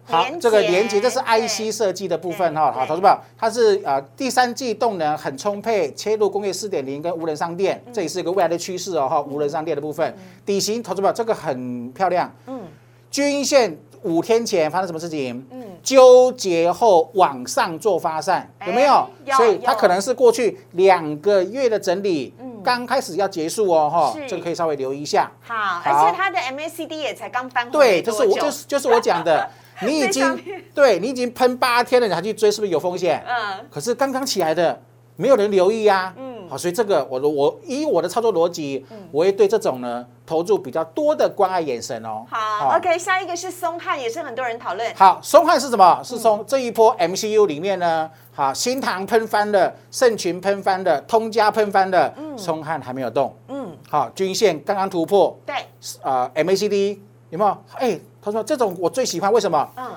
[0.03, 2.69] 好，这个连接这是 IC 设计的部分哈。
[2.69, 9.21] 好，投资宝，它是呃第三季动能很充沛，切入工业四点零跟无人商店，这也是一个未来的趋势哦哈。
[9.21, 10.13] 无人商店的部分，
[10.45, 12.29] 底型投资宝这个很漂亮。
[12.47, 12.63] 嗯，
[13.09, 15.45] 均线五天前发生什么事情？
[15.51, 15.65] 嗯。
[15.81, 19.07] 纠结后往上做发散，有没有？
[19.37, 25.31] 所以它可能是过去两个月的整理，刚开始要结束哦，哈，这个可以稍微留意一下。
[25.39, 29.49] 好，而且它的 MACD 也才刚翻对，就是我就是就是我讲的，
[29.83, 30.43] 你已经
[30.75, 33.23] 对你已经喷八天了，你还去追，是不是有风险？
[33.25, 33.65] 嗯。
[33.71, 34.81] 可是刚刚起来的，
[35.15, 36.13] 没有人留意呀。
[36.17, 36.45] 嗯。
[36.49, 42.23] 好，所以这个我我以我的操作逻辑，我会对这种呢投入比较多的关爱眼神哦。
[42.29, 44.93] 好，OK，下一个是松汉，也是很多人讨论。
[44.93, 45.99] 好，松汉是什么？
[46.03, 53.35] 是从这一波 MCU 里面呢，好，新塘喷翻的，盛群喷翻的，通家喷翻的，嗯，松汉还没有动。
[53.47, 55.35] 嗯，好，均线刚刚突破。
[55.47, 55.55] 对，
[56.03, 56.99] 啊，MACD
[57.31, 57.57] 有没有？
[57.73, 59.67] 哎，他说这种我最喜欢，为什么？
[59.77, 59.91] 嗯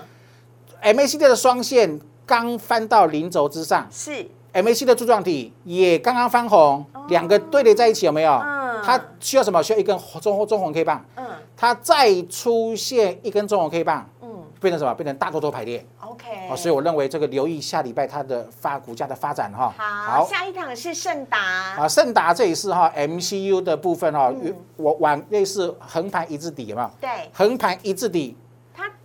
[0.95, 3.87] ，MACD 的双线刚翻到零轴之上。
[3.91, 4.27] 是。
[4.55, 8.33] MACD 的柱状体也刚刚翻红，两个对叠在一起，有没有？
[8.33, 8.62] 嗯。
[8.83, 9.63] 它需要什么？
[9.63, 11.05] 需要一根中中红 K 棒。
[11.17, 11.25] 嗯。
[11.57, 14.93] 它再出现一根中红 K 棒，嗯，变成什么？
[14.95, 15.87] 变成大多头排列。
[16.01, 16.49] OK。
[16.49, 19.73] 好，所以我认为这个留意下礼拜它的发股价的发展哈。
[19.77, 20.27] 好。
[20.27, 21.39] 下一档是盛达。
[21.79, 24.33] 啊，盛达这一次哈 MCU 的部分哈，
[24.77, 26.91] 我往类似横盘一字底有没有？
[27.01, 27.11] 对。
[27.33, 28.37] 横盘一字底。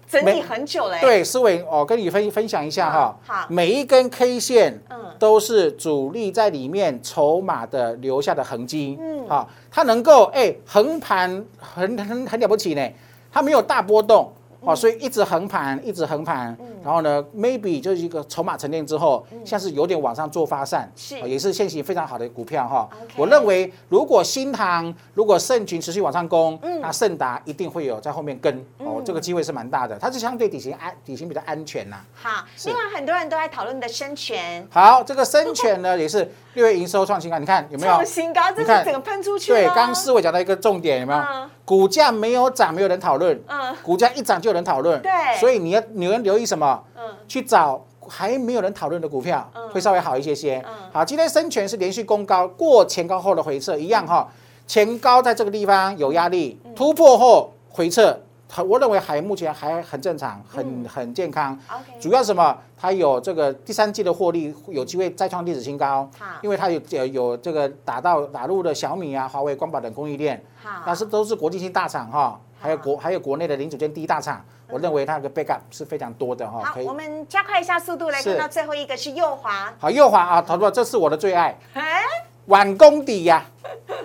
[0.08, 0.98] 整理很久了。
[1.00, 3.18] 对，思维，我跟你分分享一下哈。
[3.26, 3.46] 好。
[3.50, 8.98] 每一根 K 线，嗯，都是主力在里面筹码的留下的痕迹。
[9.00, 9.28] 嗯。
[9.28, 12.90] 好，它能够哎横盘很很很了不起呢，
[13.32, 14.32] 它没有大波动。
[14.62, 22.90] 哦，所以一直横盘，一直横盘，然后呢，maybe 就是一个筹码沉淀之后，像是有点往上做发散，是，也是现行非常好的股票哈。
[23.16, 31.98] 我认为如果新塘，如果盛群持续往上攻，那盛达一定会有在后面跟，哦，这个机会是蛮大的，它是相对底型安，底型比较安全呐。
[32.14, 37.94] 好，另外很多人都在讨论的生全，好，这个生全呢也是六月营收创新高，你看有没有？
[37.94, 41.24] 创新高，这是整个喷出去对，刚思维讲到一个重点，有没有？
[41.64, 43.40] 股价没有涨，没有人讨论。
[43.48, 45.00] 嗯，股价一涨就有人讨论。
[45.04, 46.84] 对，所以你要你要留意什么？
[46.96, 50.60] 嗯，去找还没有人讨论的股票，会稍微好一些些。
[50.68, 54.28] 嗯，好，今天深全是连续攻高，过前高后的回撤一样哈，
[54.66, 58.20] 前高在这个地方有压力，突破后回撤。
[58.66, 61.58] 我认为还目前还很正常，很很健康。
[62.00, 62.58] 主要什么？
[62.80, 66.10] 它有这个第三季的获利有机会再创历史新高。
[66.42, 70.42] 因为它有有有这个打到打入的小米啊、华为、光宝等供应链。
[70.64, 70.84] 好。
[70.86, 74.44] 但是都是国际性大厂哈，还有国还有国内的零组件第一大厂。
[74.70, 76.62] 我认为它的 backup 是非常多的哈。
[76.64, 79.74] 好，我们加快一下速度来看到最后一个是右华。
[79.80, 81.58] 好，右华啊，投资这是我的最爱。
[81.74, 82.02] 哎。
[82.48, 83.44] 碗功底呀，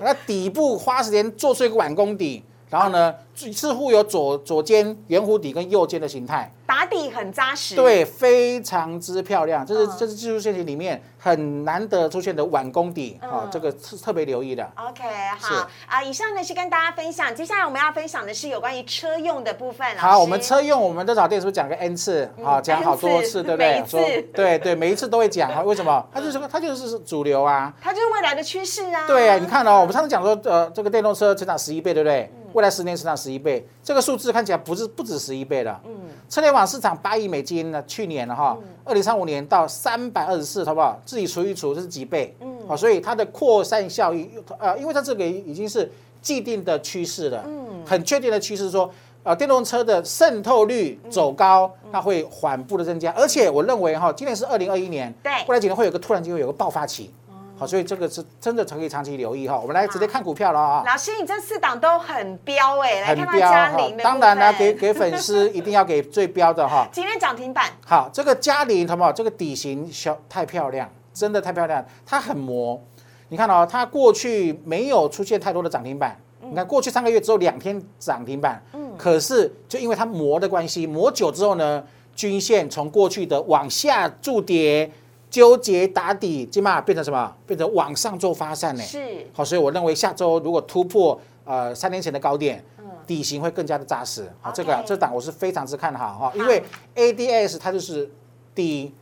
[0.01, 2.45] 那底部花时间做出一个碗功底。
[2.73, 6.51] 然后呢，似乎有左左肩圆弧底跟右肩的形态。
[6.65, 14.67] 打底很扎实，对，非常之漂亮，这是这是技术线型里面很难得出现的碗工底啊，这个特特别留意的。
[14.77, 15.03] OK，
[15.39, 19.87] 好啊，以上呢是跟大家分享，接下来我们要分享的是有关于车用的部分。
[19.99, 22.59] 好，我们车用，我们的早店是不是讲个 N 次啊？
[22.59, 23.85] 讲好多次，对不对？
[23.87, 24.01] 说
[24.33, 26.03] 对对，每一次都会讲啊，为什么？
[26.11, 29.07] 它就是它就是主流啊，它就是未来的趋势啊。
[29.07, 32.33] 对啊，你看哦，我们上次讲说，呃，这个电动车成长十一倍，对不对？
[32.53, 35.81] 未来十年成长十一倍，这个数字看起来不是不止十一倍了。
[35.85, 35.93] 嗯，
[36.29, 41.01] 车联网市场八亿美金呢，去年了哈，二零三五年到三百二十四，好不好？
[41.05, 42.37] 自己除一除，这是几倍？
[42.41, 48.91] 嗯，好，所以它的扩散效应，呃，因为它这个已经是既定的趋势了，嗯，很确定的趋势说，
[49.23, 57.11] 呃，电动车的渗透率走高，它会缓步的增加，而且我认为哈，今年是二零二一年，对，未来几年会有个突然间会有个爆发期。
[57.55, 59.57] 好，所以这个是真的可以长期留意哈。
[59.57, 60.83] 我们来直接看股票了啊。
[60.85, 66.89] 老师，你这四档都很标哎，来看嘉玲当然了，给给粉丝一定要给最标的哈。
[66.91, 67.67] 今天涨停板。
[67.87, 69.13] 好，这个嘉玲好不好？
[69.13, 72.81] 这个底型小太漂亮，真的太漂亮，它很磨。
[73.29, 76.19] 你看哦，它过去没有出现太多的涨停板。
[76.41, 78.61] 你看过去三个月只有两天涨停板。
[78.73, 78.93] 嗯。
[78.99, 81.85] 可是就因为它磨的关系，磨久之后呢，
[82.17, 84.91] 均线从过去的往下筑跌。
[85.33, 87.35] 纠结打底，今嘛变成什么？
[87.47, 88.83] 变成往上做发散呢？
[88.85, 92.63] 是好，所以我认为下周如果突破呃三年前的高点，
[93.07, 94.31] 底型会更加的扎实。
[94.43, 96.63] 好，这个这档我是非常之看好哈，因为
[96.95, 98.11] ADS 它就是
[98.55, 98.93] 第一。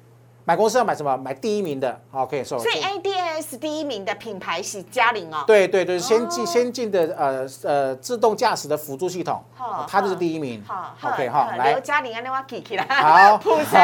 [0.44, 1.16] 买公司要买什么？
[1.16, 5.44] 买第一名的，OK，所以 ADS 第一名的品牌是嘉陵哦。
[5.46, 9.42] 对对对，先进先进的呃呃自动驾驶的辅助系统，
[9.86, 10.62] 它就是第一名。
[10.66, 12.84] 好，OK 哈，来嘉陵，啊那我记起来。
[12.84, 13.80] 好， 普成。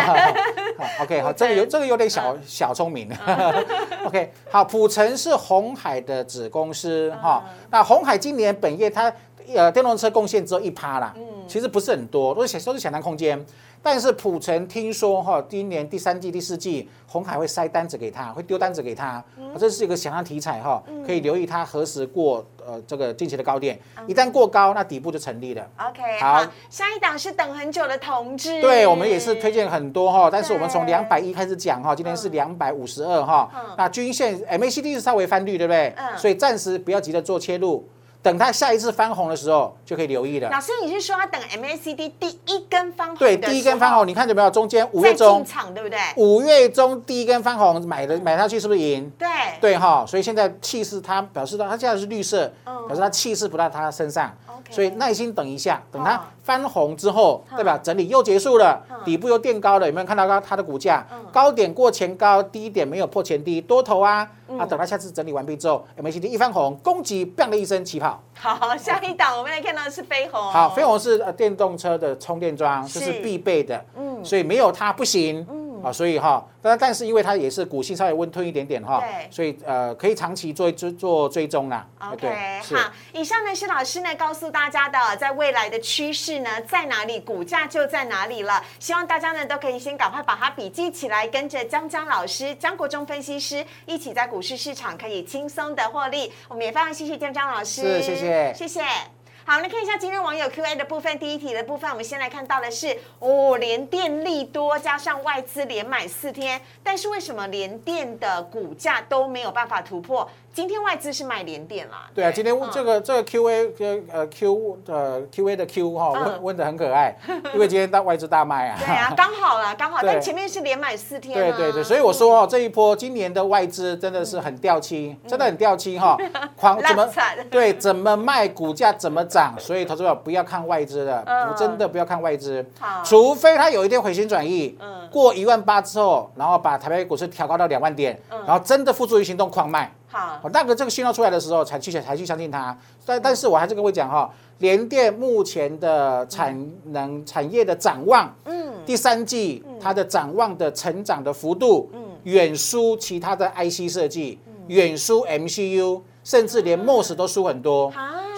[1.02, 3.10] OK，好，这个有这个有点小小聪明。
[4.04, 7.44] OK，好，普成是红海的子公司哈。
[7.70, 9.12] 那红海今年本业它
[9.54, 13.44] 呃电动车贡献只有一趴啦，嗯，其实不是很多，都是都是想象空间。
[13.82, 19.22] 但是普成听说哈，今年第三季、第四季，红海会塞单子给他，会丢单子给他，
[19.56, 23.78] 这是一个想象题材哈，可以留意它何时过呃这个近期的高点，
[24.08, 25.64] 一旦过高，那底部就成立了。
[25.78, 35.94] OK，好，下一档是等很久的同志，对我们也是推荐很多哈，但是我们从两百一开始讲哈，今天是两百五十二哈，那均线 MACD 是稍微翻绿，对不对？
[35.96, 37.88] 嗯，所以暂时不要急着做切入。
[38.26, 40.50] 等它下一次翻红的时候，就可以留意了。
[40.50, 43.16] 老师，你是说要等 MACD 第一根翻红？
[43.16, 44.50] 对，第一根翻红，你看见没有？
[44.50, 45.96] 中间五月中进场，对不对？
[46.16, 49.08] 五月中第一根翻红，买的买上去是不是赢？
[49.16, 49.28] 对，
[49.60, 50.04] 对哈。
[50.04, 54.36] 所以现在气势，它表示到它现在是绿色，表示它气势不在它身上。
[54.70, 59.86] 所以耐心等一下，等它翻红之后，代表整理又结束了，底部又垫高了。
[59.86, 64.64] 有没有看到它它的股价高点过前高，低点没有破前低，多头啊啊！
[64.66, 68.22] 等它下次整理完毕之后，MACD 一翻红，攻击砰的一声起跑。
[68.34, 70.40] 好，下一档我们来看到的是飞鸿。
[70.40, 75.46] 好，飞鸿是呃电动车的充电桩，这是必备的，嗯，所以没有它不行。
[75.86, 81.86] 啊，所以哈，但但是因为它也是股性稍微温吞一点点哈，所以呃可以长期做追做追踪啦。
[82.10, 82.26] OK，
[82.74, 88.60] 好，以上呢是老师呢告诉大家的，在未来的趋势呢在哪里，股价就在哪里了。
[88.80, 96.32] 希望大家呢都可以先赶快把它笔记起来，跟着江江老师、江国忠分析师一起在股市市场可以轻松的获利。
[96.48, 99.15] 我们也非常谢谢江江老师，是谢谢，谢谢。
[99.48, 101.16] 好，来看一下今天网友 Q&A 的部分。
[101.20, 110.28] 第一题的部分，我们先来看到的是哦，联电利多加上外资连买四天，但是为什么联电的股价都没有办法突破？
[110.52, 112.08] 今天外资是买联电啦。
[112.12, 117.16] 对啊，今天这个这个 Q A 呃呃 Q 呃 Q A 的 Q 哈问问的很可爱，
[117.54, 118.76] 因为今天大外资大卖啊。
[118.80, 120.00] 对啊，刚好啦，刚好。
[120.02, 121.38] 但前面是连买四天。
[121.38, 126.16] 对对对，所以我说哦，这一波今年的外资真的是很掉漆，真的很掉漆哈。
[126.56, 127.08] 狂 怎么
[127.48, 132.64] 对怎么卖股价怎么涨，所以投资者不要看外资的，真的不要看外资。
[132.80, 139.92] 好，除非他有一天回心转意，嗯，过一万八之后，然后把台北股市调高到两万点，然后真的付诸于行动狂卖。
[140.08, 142.74] 好，那个这个信号出来的时候，才去才去相信它。
[143.04, 157.92] 但但是我还是跟各位讲哈，联电目前的产能产业的展望，嗯，第三季它的展望的成长的幅度，嗯，远输其他的 IC 设计，远输 MCU，甚至连 MOS 都输很多。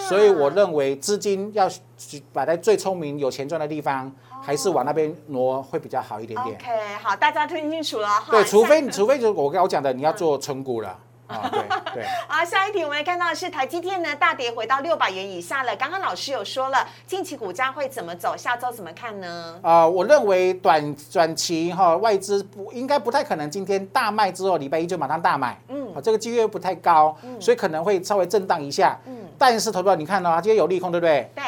[0.06, 1.68] 所以我认为资金要
[2.32, 6.56] 摆在最聪明、有钱赚的地方，还是往那边挪会比较好一点点。
[6.56, 8.08] OK，好，大家听清楚了。
[8.30, 10.96] 对，除非除非就是我刚我讲的，你要做纯股了。
[11.26, 11.60] 啊，对
[11.92, 12.04] 对。
[12.26, 15.76] 好，下一题我们来看到的是台积电呢大跌回到六百元以下了。
[15.76, 18.34] 刚刚老师有说了，近期股价会怎么走？
[18.34, 19.58] 下周怎么看呢？
[19.60, 28.98] 啊，我认为短短期哈外资不应该不太可能今天大卖之后礼拜一就马上大买，嗯，这个机会不太高，所以可能会稍微震荡一下。
[29.04, 31.30] 嗯，但是投票你看到今天有利空对不对？
[31.34, 31.44] 对。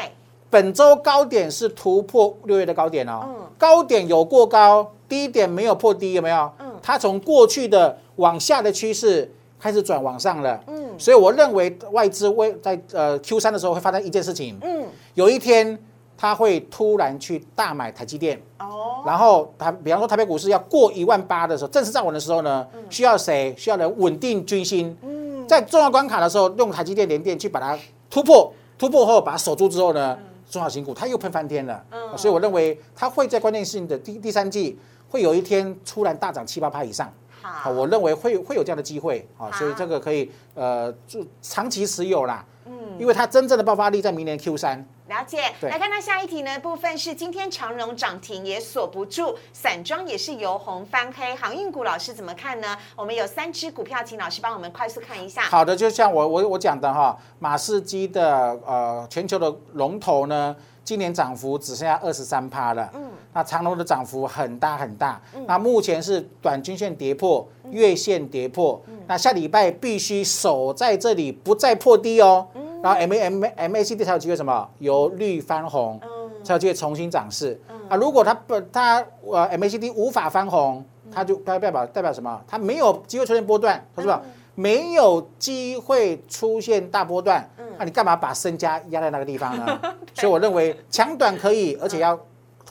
[0.49, 6.51] 本周高点是突破六月的高点哦，嗯，高点有过高，低点没有破低，有没有？
[6.59, 9.31] 嗯，它从过去的往下的趋势。
[9.63, 15.77] 开始转往上了，嗯，所以我认为外资会在呃 Q 三的时候会发生一件事情，嗯，有一天
[16.17, 23.53] 他会突然去大买台积电，哦，然后他比方说台北股市要过一万八的时候，正式站稳的时候呢，需要谁？
[23.55, 27.77] 需要人稳定军心，嗯，在重要关卡的时候用台积电联电去把它
[28.09, 30.17] 突破，突破后把它守住之后呢，
[30.49, 34.77] 中小型股它又喷翻天了，嗯，所以我认为它会在关键性的第第三季
[35.09, 37.11] 会有一天突然大涨七八趴以上。
[37.43, 45.43] 好，我认为会会有这样的机会，好，所以这个可以呃就长期持有啦，嗯，因为它真正的爆发力在明年 Q 三，了解。
[45.61, 52.77] 来看到下一题呢，部分是今天长荣涨停也锁不住，散装也是由红翻黑，航运股老师怎么看呢？
[52.95, 55.41] 我们有三只股票，请老师帮我们快速看一下。
[55.41, 60.55] 好的，就像我我我讲的哈，马士基的呃全球的龙头呢，
[60.85, 62.89] 今年涨幅只剩下二十三趴了。
[62.93, 63.11] 嗯。
[63.33, 65.21] 那长龙的涨幅很大很大。
[65.35, 65.45] 嗯。
[65.45, 68.81] 那目前是短均线跌破，月线跌破。
[68.87, 68.97] 嗯。
[69.07, 72.47] 那下礼拜必须守在这里，不再破低哦。
[72.81, 72.83] 嗯。
[72.83, 74.69] 然后 M A M M A C D 才有机会什么？
[74.79, 75.99] 由绿翻红。
[76.03, 76.09] 嗯。
[76.43, 77.59] 才有机会重新涨势。
[77.69, 77.75] 嗯。
[77.89, 82.41] 啊，如果它不它呃 M A C D 无法翻红，它就它代表代表什么？
[82.47, 84.21] 它没有机会出现波段，是吧？
[84.55, 89.79] 没有机会出现大波段，那你干嘛把身家压在那个地方呢？
[90.13, 92.19] 所以我认为强短可以，而且要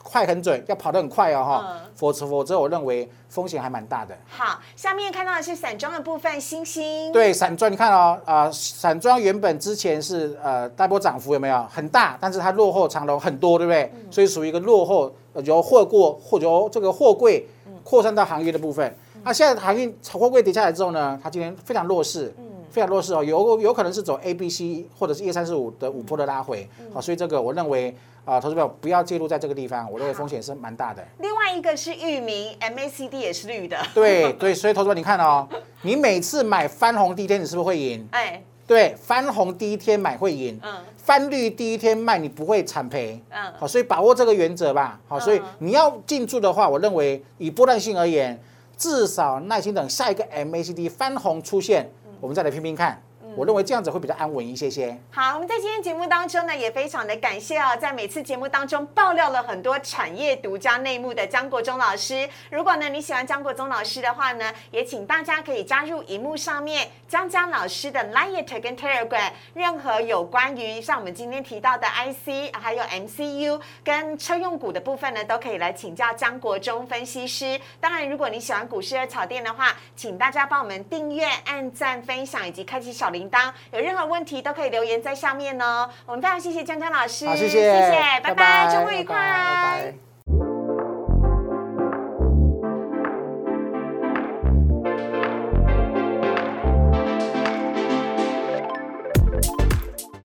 [0.03, 4.17] 快很准，要跑得很快哦哈，否则否则我认为风险还蛮大的。
[4.29, 7.13] 好，下面看到的是散装的部分，星星。
[7.13, 11.67] 对，散装你看哦，啊，散装原本之前是呃大波涨幅有没有？
[11.71, 13.93] 很大，但是它落后长龙很多，对不对？
[14.11, 15.13] 所以属于一个落后，
[15.45, 17.47] 由货过或由这个货柜
[17.85, 18.97] 扩散到行业的部分。
[19.23, 27.95] 那现在航运货柜跌下来之后呢，它今天非常弱势，嗯，非常弱势哦，有有可能是走 A、B、C 或者是一三四五的五波的拉回，好，所以这个我认为
[28.31, 31.05] 啊，投资友不要介入在这个地方，我认为风险是蛮大的。
[31.19, 35.49] 另外一个是域名 MACD 也是绿的， 对对，所以投资友你看哦，
[35.83, 38.07] 你每次买翻红第一天你是不是会赢？
[38.13, 48.41] 哎，对，翻红第一天买会赢，嗯，翻绿第一天卖你不会惨赔，嗯，好，所以把握这个原则吧，好，所以你要进驻的话，我认为以波段性而言。
[48.77, 51.87] 至少耐心等下一个 MACD 翻红出现，
[52.19, 52.99] 我们再来拼拼看。
[53.37, 54.97] 我认为这样子会比较安稳一些些。
[55.11, 62.29] 好，我们在今天节目当中呢，也非常的感谢哦，在每次节目当中爆料了很多产业独家内幕的江国忠老师。
[62.51, 77.61] 如果呢你喜欢江国忠老师的话呢，也请大家可以加入荧幕上面江江老师的 Line 跟 Telegram，任何有关于像我们今天提到的 IC，还有 MCU 跟车用股的部分呢，都可以来请教江国忠分析师。
[77.81, 83.30] 当然，如果你喜欢股市的草店的话，请大家帮我们订阅、按赞、分享以及开启小铃。
[83.31, 85.89] 铃铛有任何问题都可以留言在下面哦。
[86.07, 90.10] 我们非常谢谢江江老师，好，谢谢，谢谢，拜拜，周末愉快。